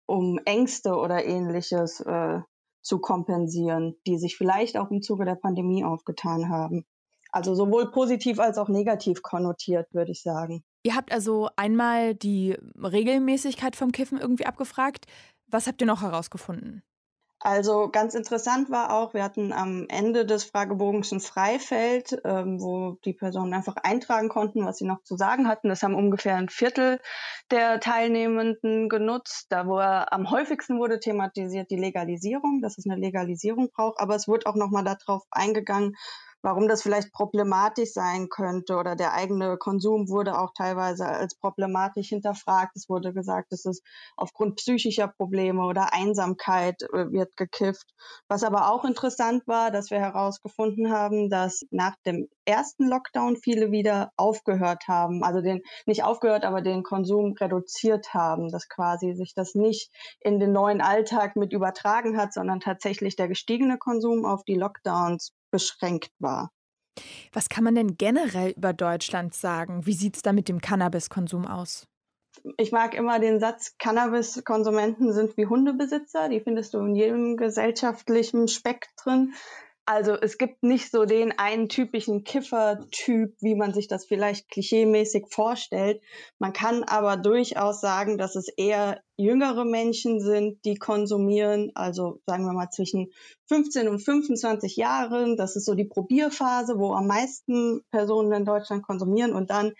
um 0.05 0.39
Ängste 0.45 0.95
oder 0.95 1.25
ähnliches 1.25 1.99
äh, 2.01 2.39
zu 2.81 2.99
kompensieren, 2.99 3.95
die 4.07 4.17
sich 4.17 4.37
vielleicht 4.37 4.77
auch 4.77 4.91
im 4.91 5.01
Zuge 5.01 5.25
der 5.25 5.35
Pandemie 5.35 5.83
aufgetan 5.83 6.49
haben. 6.49 6.85
Also 7.31 7.55
sowohl 7.55 7.91
positiv 7.91 8.39
als 8.39 8.57
auch 8.57 8.67
negativ 8.67 9.21
konnotiert, 9.21 9.87
würde 9.93 10.11
ich 10.11 10.21
sagen. 10.21 10.63
Ihr 10.83 10.95
habt 10.95 11.13
also 11.13 11.49
einmal 11.55 12.15
die 12.15 12.57
Regelmäßigkeit 12.75 13.75
vom 13.75 13.91
Kiffen 13.91 14.17
irgendwie 14.17 14.45
abgefragt. 14.45 15.05
Was 15.47 15.67
habt 15.67 15.81
ihr 15.81 15.87
noch 15.87 16.01
herausgefunden? 16.01 16.83
Also 17.43 17.89
ganz 17.89 18.13
interessant 18.13 18.69
war 18.69 18.93
auch, 18.93 19.15
wir 19.15 19.23
hatten 19.23 19.51
am 19.51 19.87
Ende 19.89 20.27
des 20.27 20.43
Fragebogens 20.43 21.11
ein 21.11 21.21
Freifeld, 21.21 22.21
ähm, 22.23 22.61
wo 22.61 22.99
die 23.03 23.13
Personen 23.13 23.55
einfach 23.55 23.77
eintragen 23.77 24.29
konnten, 24.29 24.63
was 24.63 24.77
sie 24.77 24.85
noch 24.85 25.01
zu 25.01 25.17
sagen 25.17 25.47
hatten. 25.47 25.67
Das 25.69 25.81
haben 25.81 25.95
ungefähr 25.95 26.35
ein 26.35 26.49
Viertel 26.49 26.99
der 27.49 27.79
Teilnehmenden 27.79 28.89
genutzt. 28.89 29.47
Da 29.49 29.65
wo 29.65 29.79
er 29.79 30.13
am 30.13 30.29
häufigsten 30.29 30.77
wurde 30.77 30.99
thematisiert 30.99 31.71
die 31.71 31.79
Legalisierung, 31.79 32.61
dass 32.61 32.77
es 32.77 32.85
eine 32.87 33.01
Legalisierung 33.01 33.71
braucht. 33.71 33.99
Aber 33.99 34.13
es 34.13 34.27
wurde 34.27 34.45
auch 34.45 34.55
nochmal 34.55 34.83
darauf 34.83 35.23
eingegangen, 35.31 35.95
warum 36.41 36.67
das 36.67 36.81
vielleicht 36.81 37.11
problematisch 37.13 37.93
sein 37.93 38.29
könnte 38.29 38.75
oder 38.75 38.95
der 38.95 39.13
eigene 39.13 39.57
Konsum 39.57 40.09
wurde 40.09 40.39
auch 40.39 40.51
teilweise 40.55 41.05
als 41.05 41.35
problematisch 41.35 42.09
hinterfragt. 42.09 42.75
Es 42.75 42.89
wurde 42.89 43.13
gesagt, 43.13 43.51
dass 43.51 43.65
es 43.65 43.81
aufgrund 44.15 44.55
psychischer 44.57 45.07
Probleme 45.07 45.63
oder 45.65 45.93
Einsamkeit 45.93 46.81
äh, 46.81 47.11
wird 47.11 47.35
gekifft. 47.37 47.93
Was 48.27 48.43
aber 48.43 48.71
auch 48.71 48.85
interessant 48.85 49.43
war, 49.47 49.71
dass 49.71 49.91
wir 49.91 49.99
herausgefunden 49.99 50.91
haben, 50.91 51.29
dass 51.29 51.61
nach 51.69 51.95
dem 52.05 52.27
ersten 52.45 52.87
Lockdown 52.87 53.37
viele 53.37 53.71
wieder 53.71 54.11
aufgehört 54.17 54.87
haben, 54.87 55.23
also 55.23 55.41
den 55.41 55.61
nicht 55.85 56.03
aufgehört, 56.03 56.43
aber 56.43 56.61
den 56.61 56.83
Konsum 56.83 57.33
reduziert 57.39 58.13
haben, 58.13 58.49
dass 58.51 58.67
quasi 58.67 59.13
sich 59.13 59.33
das 59.35 59.53
nicht 59.55 59.91
in 60.19 60.39
den 60.39 60.51
neuen 60.51 60.81
Alltag 60.81 61.35
mit 61.35 61.53
übertragen 61.53 62.17
hat, 62.17 62.33
sondern 62.33 62.59
tatsächlich 62.59 63.15
der 63.15 63.27
gestiegene 63.27 63.77
Konsum 63.77 64.25
auf 64.25 64.43
die 64.43 64.55
Lockdowns 64.55 65.33
beschränkt 65.51 66.11
war. 66.19 66.51
Was 67.31 67.49
kann 67.49 67.63
man 67.63 67.75
denn 67.75 67.97
generell 67.97 68.51
über 68.51 68.73
Deutschland 68.73 69.33
sagen? 69.33 69.85
Wie 69.85 69.93
sieht 69.93 70.17
es 70.17 70.21
da 70.21 70.33
mit 70.33 70.49
dem 70.49 70.59
Cannabiskonsum 70.59 71.45
aus? 71.45 71.87
Ich 72.57 72.71
mag 72.71 72.95
immer 72.95 73.19
den 73.19 73.39
Satz, 73.39 73.75
Cannabiskonsumenten 73.77 75.13
sind 75.13 75.37
wie 75.37 75.45
Hundebesitzer. 75.45 76.29
Die 76.29 76.39
findest 76.39 76.73
du 76.73 76.79
in 76.79 76.95
jedem 76.95 77.37
gesellschaftlichen 77.37 78.47
Spektrum. 78.47 79.33
Also 79.93 80.13
es 80.13 80.37
gibt 80.37 80.63
nicht 80.63 80.89
so 80.89 81.03
den 81.03 81.37
einen 81.37 81.67
typischen 81.67 82.23
Kiffer-Typ, 82.23 83.35
wie 83.41 83.55
man 83.55 83.73
sich 83.73 83.89
das 83.89 84.05
vielleicht 84.05 84.47
klischeemäßig 84.47 85.25
vorstellt. 85.27 86.01
Man 86.39 86.53
kann 86.53 86.85
aber 86.85 87.17
durchaus 87.17 87.81
sagen, 87.81 88.17
dass 88.17 88.37
es 88.37 88.47
eher 88.47 89.01
jüngere 89.17 89.65
Menschen 89.65 90.21
sind, 90.21 90.63
die 90.63 90.75
konsumieren, 90.75 91.73
also 91.75 92.21
sagen 92.25 92.45
wir 92.45 92.53
mal 92.53 92.69
zwischen 92.69 93.11
15 93.49 93.89
und 93.89 93.99
25 93.99 94.77
Jahren. 94.77 95.35
Das 95.35 95.57
ist 95.57 95.65
so 95.65 95.75
die 95.75 95.83
Probierphase, 95.83 96.79
wo 96.79 96.93
am 96.93 97.07
meisten 97.07 97.81
Personen 97.91 98.31
in 98.31 98.45
Deutschland 98.45 98.83
konsumieren 98.83 99.33
und 99.33 99.49
dann 99.49 99.73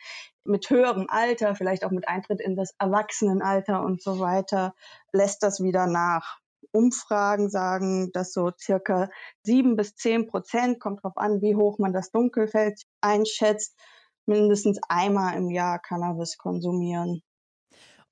mit 0.44 0.70
höherem 0.70 1.06
Alter, 1.08 1.56
vielleicht 1.56 1.86
auch 1.86 1.92
mit 1.92 2.10
Eintritt 2.10 2.42
in 2.42 2.58
das 2.58 2.76
Erwachsenenalter 2.80 3.82
und 3.82 4.02
so 4.02 4.20
weiter, 4.20 4.74
lässt 5.14 5.42
das 5.42 5.64
wieder 5.64 5.88
nach. 5.88 6.41
Umfragen 6.72 7.50
sagen, 7.50 8.12
dass 8.14 8.34
so 8.34 8.52
circa 8.58 9.10
sieben 9.44 9.76
bis 9.76 9.96
zehn 9.96 10.28
Prozent, 10.28 10.80
kommt 10.80 11.04
drauf 11.04 11.18
an, 11.18 11.42
wie 11.42 11.56
hoch 11.56 11.80
man 11.80 11.94
das 11.94 12.12
Dunkelfeld 12.12 12.82
einschätzt, 13.02 13.78
mindestens 14.26 14.80
einmal 14.88 15.36
im 15.36 15.50
Jahr 15.50 15.80
Cannabis 15.80 16.38
konsumieren. 16.38 17.22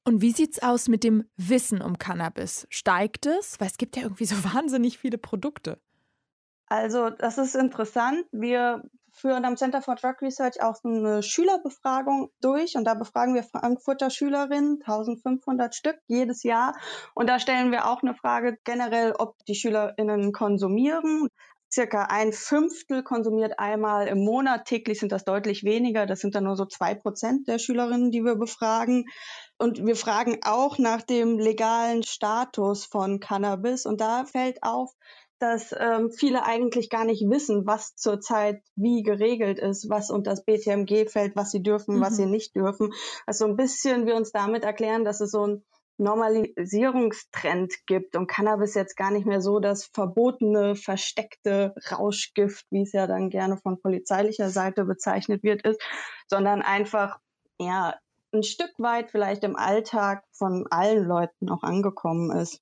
Und 0.05 0.21
wie 0.21 0.31
sieht's 0.31 0.61
aus 0.61 0.87
mit 0.87 1.03
dem 1.03 1.25
Wissen 1.37 1.81
um 1.81 1.97
Cannabis? 1.97 2.65
Steigt 2.69 3.25
es? 3.25 3.59
Weil 3.59 3.67
es 3.67 3.77
gibt 3.77 3.95
ja 3.95 4.03
irgendwie 4.03 4.25
so 4.25 4.35
wahnsinnig 4.53 4.97
viele 4.97 5.17
Produkte. 5.17 5.79
Also, 6.67 7.09
das 7.09 7.37
ist 7.37 7.55
interessant. 7.55 8.25
Wir 8.31 8.83
führen 9.19 9.45
am 9.45 9.57
Center 9.57 9.81
for 9.81 9.95
Drug 9.95 10.21
Research 10.21 10.61
auch 10.61 10.77
eine 10.83 11.21
Schülerbefragung 11.21 12.29
durch 12.41 12.75
und 12.75 12.85
da 12.85 12.93
befragen 12.93 13.35
wir 13.35 13.43
Frankfurter 13.43 14.09
Schülerinnen, 14.09 14.79
1500 14.81 15.75
Stück 15.75 15.97
jedes 16.07 16.43
Jahr. 16.43 16.75
Und 17.13 17.29
da 17.29 17.39
stellen 17.39 17.71
wir 17.71 17.87
auch 17.87 18.01
eine 18.01 18.15
Frage 18.15 18.57
generell, 18.63 19.13
ob 19.17 19.35
die 19.45 19.55
Schülerinnen 19.55 20.31
konsumieren. 20.31 21.27
Circa 21.71 22.05
ein 22.09 22.33
Fünftel 22.33 23.03
konsumiert 23.03 23.59
einmal 23.59 24.07
im 24.07 24.25
Monat. 24.25 24.65
Täglich 24.65 24.99
sind 24.99 25.11
das 25.11 25.23
deutlich 25.23 25.63
weniger. 25.63 26.07
Das 26.07 26.19
sind 26.19 26.33
dann 26.33 26.45
nur 26.45 26.55
so 26.55 26.65
zwei 26.65 26.95
Prozent 26.95 27.47
der 27.47 27.59
Schülerinnen, 27.59 28.09
die 28.09 28.23
wir 28.23 28.35
befragen. 28.35 29.05
Und 29.59 29.85
wir 29.85 29.95
fragen 29.95 30.39
auch 30.43 30.79
nach 30.79 31.03
dem 31.03 31.37
legalen 31.37 32.01
Status 32.01 32.85
von 32.85 33.19
Cannabis. 33.19 33.85
Und 33.85 34.01
da 34.01 34.25
fällt 34.25 34.63
auf, 34.63 34.91
dass 35.39 35.73
ähm, 35.77 36.11
viele 36.11 36.43
eigentlich 36.43 36.89
gar 36.89 37.05
nicht 37.05 37.27
wissen, 37.29 37.65
was 37.65 37.95
zurzeit 37.95 38.61
wie 38.75 39.03
geregelt 39.03 39.59
ist, 39.59 39.89
was 39.89 40.11
unter 40.11 40.31
das 40.31 40.43
BTMG 40.43 41.09
fällt, 41.09 41.35
was 41.35 41.51
sie 41.51 41.63
dürfen, 41.63 41.97
mhm. 41.97 42.01
was 42.01 42.17
sie 42.17 42.25
nicht 42.25 42.55
dürfen. 42.55 42.93
Also 43.25 43.45
ein 43.45 43.55
bisschen 43.55 44.05
wir 44.05 44.15
uns 44.15 44.31
damit 44.31 44.63
erklären, 44.63 45.05
dass 45.05 45.21
es 45.21 45.31
so 45.31 45.47
ein 45.47 45.63
Normalisierungstrend 45.97 47.73
gibt 47.85 48.15
und 48.15 48.27
Cannabis 48.27 48.73
jetzt 48.73 48.95
gar 48.95 49.11
nicht 49.11 49.25
mehr 49.25 49.41
so 49.41 49.59
das 49.59 49.85
verbotene, 49.85 50.75
versteckte 50.75 51.75
Rauschgift, 51.91 52.65
wie 52.69 52.83
es 52.83 52.93
ja 52.93 53.05
dann 53.05 53.29
gerne 53.29 53.57
von 53.57 53.81
polizeilicher 53.81 54.49
Seite 54.49 54.85
bezeichnet 54.85 55.43
wird, 55.43 55.61
ist, 55.63 55.81
sondern 56.27 56.61
einfach, 56.61 57.19
ja, 57.59 57.95
ein 58.31 58.43
Stück 58.43 58.71
weit 58.77 59.11
vielleicht 59.11 59.43
im 59.43 59.55
Alltag 59.55 60.23
von 60.31 60.67
allen 60.69 61.05
Leuten 61.05 61.49
auch 61.49 61.63
angekommen 61.63 62.31
ist. 62.31 62.61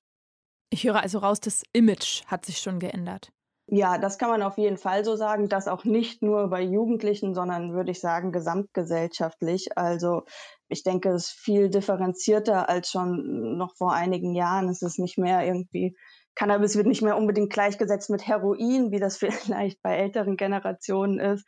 Ich 0.70 0.84
höre 0.84 1.02
also 1.02 1.18
raus, 1.18 1.40
das 1.40 1.62
Image 1.72 2.24
hat 2.26 2.44
sich 2.44 2.58
schon 2.58 2.78
geändert. 2.78 3.30
Ja, 3.70 3.98
das 3.98 4.16
kann 4.16 4.30
man 4.30 4.42
auf 4.42 4.56
jeden 4.56 4.78
Fall 4.78 5.04
so 5.04 5.14
sagen. 5.14 5.48
Das 5.50 5.68
auch 5.68 5.84
nicht 5.84 6.22
nur 6.22 6.48
bei 6.48 6.62
Jugendlichen, 6.62 7.34
sondern 7.34 7.74
würde 7.74 7.90
ich 7.90 8.00
sagen 8.00 8.32
gesamtgesellschaftlich. 8.32 9.76
Also 9.76 10.22
ich 10.68 10.82
denke, 10.82 11.10
es 11.10 11.26
ist 11.26 11.32
viel 11.32 11.68
differenzierter 11.68 12.68
als 12.70 12.90
schon 12.90 13.58
noch 13.58 13.76
vor 13.76 13.92
einigen 13.92 14.34
Jahren. 14.34 14.70
Es 14.70 14.80
ist 14.80 14.98
nicht 14.98 15.18
mehr 15.18 15.44
irgendwie, 15.44 15.94
Cannabis 16.34 16.76
wird 16.76 16.86
nicht 16.86 17.02
mehr 17.02 17.18
unbedingt 17.18 17.52
gleichgesetzt 17.52 18.08
mit 18.08 18.26
Heroin, 18.26 18.90
wie 18.90 19.00
das 19.00 19.18
vielleicht 19.18 19.82
bei 19.82 19.96
älteren 19.96 20.38
Generationen 20.38 21.18
ist. 21.18 21.46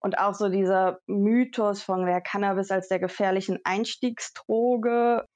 Und 0.00 0.18
auch 0.18 0.34
so 0.34 0.48
dieser 0.48 1.00
Mythos 1.06 1.82
von 1.82 2.06
der 2.06 2.22
Cannabis 2.22 2.70
als 2.70 2.88
der 2.88 3.00
gefährlichen 3.00 3.58
Einstiegsdroge 3.64 5.26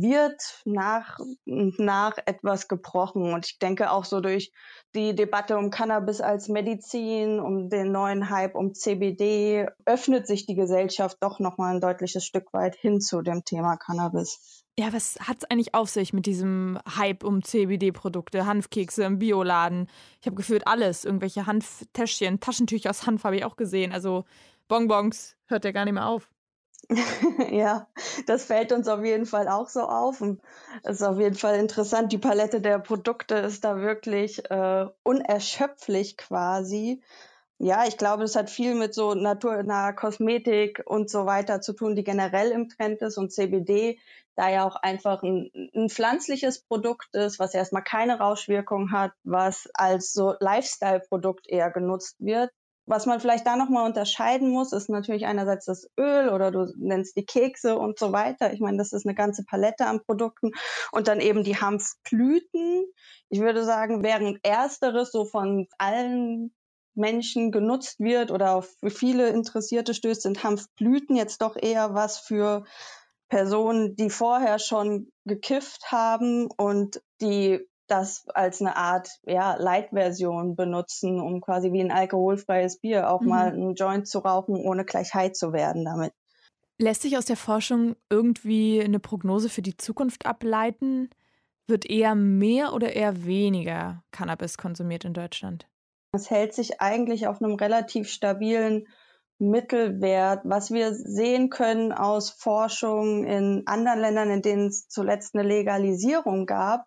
wird 0.00 0.62
nach 0.64 1.18
und 1.46 1.78
nach 1.78 2.16
etwas 2.26 2.68
gebrochen. 2.68 3.32
Und 3.32 3.46
ich 3.46 3.58
denke 3.58 3.90
auch 3.90 4.04
so 4.04 4.20
durch 4.20 4.52
die 4.94 5.14
Debatte 5.14 5.56
um 5.56 5.70
Cannabis 5.70 6.20
als 6.20 6.48
Medizin, 6.48 7.40
um 7.40 7.68
den 7.68 7.92
neuen 7.92 8.30
Hype 8.30 8.54
um 8.54 8.74
CBD, 8.74 9.68
öffnet 9.84 10.26
sich 10.26 10.46
die 10.46 10.54
Gesellschaft 10.54 11.18
doch 11.20 11.38
nochmal 11.38 11.74
ein 11.74 11.80
deutliches 11.80 12.24
Stück 12.24 12.52
weit 12.52 12.76
hin 12.76 13.00
zu 13.00 13.22
dem 13.22 13.44
Thema 13.44 13.76
Cannabis. 13.76 14.64
Ja, 14.76 14.92
was 14.92 15.16
hat 15.20 15.36
es 15.38 15.50
eigentlich 15.50 15.74
auf 15.74 15.88
sich 15.88 16.12
mit 16.12 16.26
diesem 16.26 16.80
Hype 16.96 17.22
um 17.22 17.44
CBD-Produkte, 17.44 18.44
Hanfkekse 18.44 19.04
im 19.04 19.20
Bioladen? 19.20 19.88
Ich 20.20 20.26
habe 20.26 20.34
gefühlt 20.34 20.66
alles, 20.66 21.04
irgendwelche 21.04 21.46
Hanftäschchen, 21.46 22.40
Taschentücher 22.40 22.90
aus 22.90 23.06
Hanf 23.06 23.22
habe 23.22 23.36
ich 23.36 23.44
auch 23.44 23.54
gesehen. 23.54 23.92
Also 23.92 24.24
Bonbons 24.66 25.36
hört 25.46 25.64
ja 25.64 25.70
gar 25.70 25.84
nicht 25.84 25.94
mehr 25.94 26.08
auf. 26.08 26.28
ja, 27.50 27.88
das 28.26 28.44
fällt 28.44 28.72
uns 28.72 28.88
auf 28.88 29.04
jeden 29.04 29.26
Fall 29.26 29.48
auch 29.48 29.68
so 29.68 29.82
auf. 29.82 30.20
Und 30.20 30.40
es 30.82 30.96
ist 30.96 31.02
auf 31.02 31.18
jeden 31.18 31.36
Fall 31.36 31.58
interessant. 31.58 32.12
Die 32.12 32.18
Palette 32.18 32.60
der 32.60 32.78
Produkte 32.78 33.36
ist 33.36 33.64
da 33.64 33.80
wirklich 33.80 34.50
äh, 34.50 34.86
unerschöpflich 35.02 36.16
quasi. 36.16 37.02
Ja, 37.58 37.86
ich 37.86 37.96
glaube, 37.96 38.22
das 38.22 38.36
hat 38.36 38.50
viel 38.50 38.74
mit 38.74 38.94
so 38.94 39.14
naturnaher 39.14 39.92
Kosmetik 39.92 40.82
und 40.86 41.08
so 41.08 41.24
weiter 41.24 41.60
zu 41.60 41.72
tun, 41.72 41.94
die 41.94 42.04
generell 42.04 42.50
im 42.50 42.68
Trend 42.68 43.00
ist 43.00 43.16
und 43.16 43.32
CBD, 43.32 43.98
da 44.34 44.50
ja 44.50 44.66
auch 44.66 44.76
einfach 44.76 45.22
ein, 45.22 45.50
ein 45.74 45.88
pflanzliches 45.88 46.62
Produkt 46.62 47.14
ist, 47.14 47.38
was 47.38 47.54
erstmal 47.54 47.84
keine 47.84 48.18
Rauschwirkung 48.18 48.90
hat, 48.90 49.12
was 49.22 49.68
als 49.74 50.12
so 50.12 50.34
Lifestyle-Produkt 50.40 51.46
eher 51.48 51.70
genutzt 51.70 52.16
wird. 52.18 52.50
Was 52.86 53.06
man 53.06 53.18
vielleicht 53.18 53.46
da 53.46 53.56
nochmal 53.56 53.86
unterscheiden 53.86 54.50
muss, 54.50 54.72
ist 54.72 54.90
natürlich 54.90 55.24
einerseits 55.24 55.64
das 55.64 55.88
Öl 55.98 56.28
oder 56.28 56.50
du 56.50 56.72
nennst 56.76 57.16
die 57.16 57.24
Kekse 57.24 57.78
und 57.78 57.98
so 57.98 58.12
weiter. 58.12 58.52
Ich 58.52 58.60
meine, 58.60 58.76
das 58.76 58.92
ist 58.92 59.06
eine 59.06 59.14
ganze 59.14 59.44
Palette 59.44 59.86
an 59.86 60.02
Produkten. 60.04 60.50
Und 60.92 61.08
dann 61.08 61.20
eben 61.20 61.44
die 61.44 61.56
Hanfblüten. 61.56 62.84
Ich 63.30 63.40
würde 63.40 63.64
sagen, 63.64 64.02
während 64.02 64.44
ersteres 64.44 65.12
so 65.12 65.24
von 65.24 65.66
allen 65.78 66.54
Menschen 66.94 67.52
genutzt 67.52 68.00
wird 68.00 68.30
oder 68.30 68.54
auf 68.54 68.74
viele 68.88 69.28
Interessierte 69.28 69.94
stößt, 69.94 70.22
sind 70.22 70.44
Hanfblüten 70.44 71.16
jetzt 71.16 71.42
doch 71.42 71.56
eher 71.56 71.94
was 71.94 72.18
für 72.18 72.64
Personen, 73.28 73.96
die 73.96 74.10
vorher 74.10 74.58
schon 74.58 75.10
gekifft 75.24 75.90
haben 75.90 76.48
und 76.56 77.02
die 77.20 77.66
das 77.86 78.26
als 78.28 78.60
eine 78.60 78.76
Art 78.76 79.10
ja, 79.26 79.56
Light-Version 79.56 80.56
benutzen, 80.56 81.20
um 81.20 81.40
quasi 81.40 81.72
wie 81.72 81.80
ein 81.80 81.90
alkoholfreies 81.90 82.80
Bier 82.80 83.10
auch 83.10 83.20
mhm. 83.20 83.28
mal 83.28 83.46
einen 83.48 83.74
Joint 83.74 84.08
zu 84.08 84.20
rauchen, 84.20 84.56
ohne 84.56 84.84
gleich 84.84 85.14
high 85.14 85.32
zu 85.32 85.52
werden 85.52 85.84
damit. 85.84 86.12
Lässt 86.78 87.02
sich 87.02 87.16
aus 87.16 87.24
der 87.24 87.36
Forschung 87.36 87.94
irgendwie 88.10 88.82
eine 88.82 88.98
Prognose 88.98 89.48
für 89.48 89.62
die 89.62 89.76
Zukunft 89.76 90.26
ableiten? 90.26 91.10
Wird 91.66 91.88
eher 91.88 92.14
mehr 92.14 92.72
oder 92.72 92.92
eher 92.94 93.24
weniger 93.24 94.02
Cannabis 94.10 94.58
konsumiert 94.58 95.04
in 95.04 95.14
Deutschland? 95.14 95.68
Es 96.12 96.30
hält 96.30 96.52
sich 96.52 96.80
eigentlich 96.80 97.26
auf 97.26 97.40
einem 97.40 97.54
relativ 97.54 98.08
stabilen 98.08 98.86
Mittelwert. 99.50 100.42
Was 100.44 100.70
wir 100.70 100.94
sehen 100.94 101.50
können 101.50 101.92
aus 101.92 102.30
Forschung 102.30 103.24
in 103.24 103.62
anderen 103.66 104.00
Ländern, 104.00 104.30
in 104.30 104.42
denen 104.42 104.66
es 104.68 104.88
zuletzt 104.88 105.34
eine 105.34 105.46
Legalisierung 105.46 106.46
gab, 106.46 106.86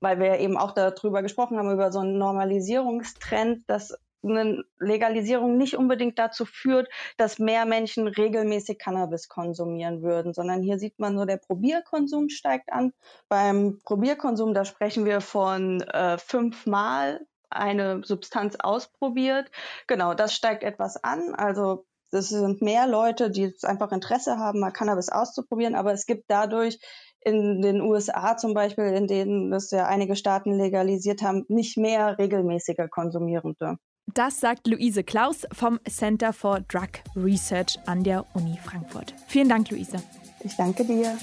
weil 0.00 0.18
wir 0.18 0.38
eben 0.38 0.56
auch 0.56 0.72
darüber 0.72 1.22
gesprochen 1.22 1.58
haben, 1.58 1.70
über 1.70 1.92
so 1.92 2.00
einen 2.00 2.18
Normalisierungstrend, 2.18 3.64
dass 3.66 3.94
eine 4.24 4.64
Legalisierung 4.78 5.56
nicht 5.56 5.76
unbedingt 5.76 6.18
dazu 6.18 6.44
führt, 6.44 6.88
dass 7.16 7.38
mehr 7.38 7.64
Menschen 7.64 8.08
regelmäßig 8.08 8.78
Cannabis 8.78 9.28
konsumieren 9.28 10.02
würden, 10.02 10.32
sondern 10.32 10.62
hier 10.62 10.78
sieht 10.78 10.98
man 10.98 11.14
nur, 11.14 11.26
der 11.26 11.36
Probierkonsum 11.36 12.28
steigt 12.28 12.72
an. 12.72 12.92
Beim 13.28 13.78
Probierkonsum, 13.84 14.54
da 14.54 14.64
sprechen 14.64 15.04
wir 15.04 15.20
von 15.20 15.80
äh, 15.82 16.18
fünfmal 16.18 17.26
eine 17.50 18.02
Substanz 18.04 18.56
ausprobiert. 18.56 19.50
Genau, 19.86 20.14
das 20.14 20.34
steigt 20.34 20.62
etwas 20.62 21.02
an. 21.02 21.34
Also 21.34 21.86
es 22.10 22.28
sind 22.28 22.62
mehr 22.62 22.86
Leute, 22.86 23.30
die 23.30 23.52
einfach 23.62 23.92
Interesse 23.92 24.38
haben, 24.38 24.60
mal 24.60 24.70
Cannabis 24.70 25.08
auszuprobieren, 25.08 25.74
aber 25.74 25.92
es 25.92 26.06
gibt 26.06 26.24
dadurch 26.28 26.78
in 27.20 27.60
den 27.60 27.80
USA 27.80 28.36
zum 28.36 28.54
Beispiel, 28.54 28.84
in 28.84 29.06
denen 29.08 29.50
das 29.50 29.70
ja 29.72 29.86
einige 29.86 30.14
Staaten 30.14 30.52
legalisiert 30.56 31.22
haben, 31.22 31.44
nicht 31.48 31.76
mehr 31.76 32.18
regelmäßige 32.18 32.88
Konsumierende. 32.90 33.76
Das 34.14 34.38
sagt 34.38 34.68
Luise 34.68 35.02
Klaus 35.02 35.46
vom 35.52 35.80
Center 35.88 36.32
for 36.32 36.60
Drug 36.60 37.02
Research 37.16 37.78
an 37.86 38.04
der 38.04 38.24
Uni 38.34 38.56
Frankfurt. 38.62 39.12
Vielen 39.26 39.48
Dank, 39.48 39.70
Luise. 39.70 40.00
Ich 40.44 40.56
danke 40.56 40.84
dir. 40.84 41.18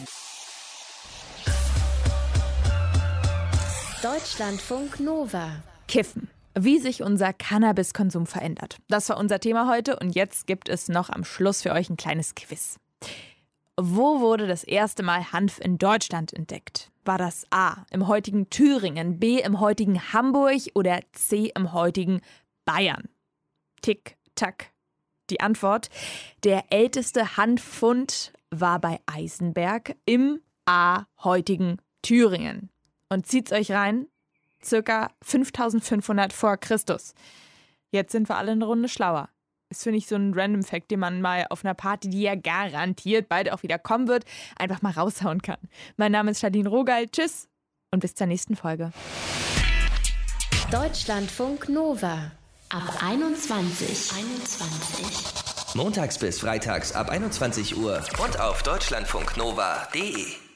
Deutschlandfunk 4.02 5.00
Nova. 5.00 5.64
Kiffen. 5.88 6.30
Wie 6.56 6.80
sich 6.80 7.02
unser 7.02 7.34
Cannabiskonsum 7.34 8.28
verändert. 8.28 8.78
Das 8.88 9.10
war 9.10 9.18
unser 9.18 9.40
Thema 9.40 9.68
heute 9.68 9.98
und 9.98 10.14
jetzt 10.14 10.46
gibt 10.46 10.70
es 10.70 10.88
noch 10.88 11.10
am 11.10 11.24
Schluss 11.24 11.64
für 11.64 11.72
euch 11.72 11.90
ein 11.90 11.98
kleines 11.98 12.36
Quiz. 12.36 12.78
Wo 13.76 14.20
wurde 14.20 14.46
das 14.46 14.64
erste 14.64 15.02
Mal 15.02 15.32
Hanf 15.32 15.60
in 15.60 15.80
Deutschland 15.80 16.32
entdeckt? 16.32 16.92
War 17.06 17.18
das 17.18 17.48
A 17.50 17.86
im 17.90 18.08
heutigen 18.08 18.50
Thüringen, 18.52 19.20
B 19.20 19.42
im 19.42 19.60
heutigen 19.60 20.14
Hamburg 20.14 20.62
oder 20.76 21.00
C 21.12 21.52
im 21.56 21.74
heutigen 21.74 22.22
Bayern? 22.66 23.10
Tick, 23.82 24.18
tack. 24.36 24.72
Die 25.32 25.40
Antwort: 25.40 25.90
Der 26.44 26.66
älteste 26.70 27.36
Hanffund 27.36 28.32
war 28.52 28.80
bei 28.80 29.00
Eisenberg 29.08 29.96
im 30.06 30.40
A 30.66 31.06
heutigen 31.24 31.78
Thüringen. 32.04 32.70
Und 33.10 33.26
zieht's 33.26 33.52
euch 33.52 33.72
rein, 33.72 34.08
circa 34.66 35.10
5500 35.22 36.34
vor 36.34 36.58
Christus. 36.58 37.14
Jetzt 37.92 38.12
sind 38.12 38.30
wir 38.30 38.38
alle 38.38 38.52
eine 38.52 38.66
Runde 38.66 38.90
schlauer. 38.90 39.30
Das 39.70 39.84
finde 39.84 39.98
ich 39.98 40.08
so 40.08 40.16
ein 40.16 40.34
Random 40.36 40.64
Fact, 40.64 40.92
den 40.92 41.00
man 41.00 41.22
mal 41.22 41.48
auf 41.50 41.66
einer 41.66 41.74
Party, 41.74 42.10
die 42.10 42.22
ja 42.22 42.36
garantiert 42.36 43.28
bald 43.28 43.52
auch 43.52 43.64
wieder 43.64 43.80
kommen 43.80 44.08
wird, 44.08 44.24
einfach 44.58 44.82
mal 44.82 44.92
raushauen 44.92 45.42
kann. 45.42 45.58
Mein 45.98 46.12
Name 46.12 46.32
ist 46.32 46.42
Charlene 46.42 46.70
Rogal. 46.70 47.08
Tschüss 47.08 47.48
und 47.92 48.00
bis 48.00 48.14
zur 48.14 48.28
nächsten 48.28 48.56
Folge. 48.56 48.92
Deutschlandfunk 50.72 51.70
Nova 51.70 52.32
ab 52.70 53.04
21. 53.04 54.12
21. 54.16 55.76
Montags 55.76 56.18
bis 56.18 56.40
freitags 56.40 56.92
ab 56.92 57.10
21 57.10 57.78
Uhr 57.78 58.04
und 58.24 58.40
auf 58.40 58.62
deutschlandfunknova.de. 58.64 60.53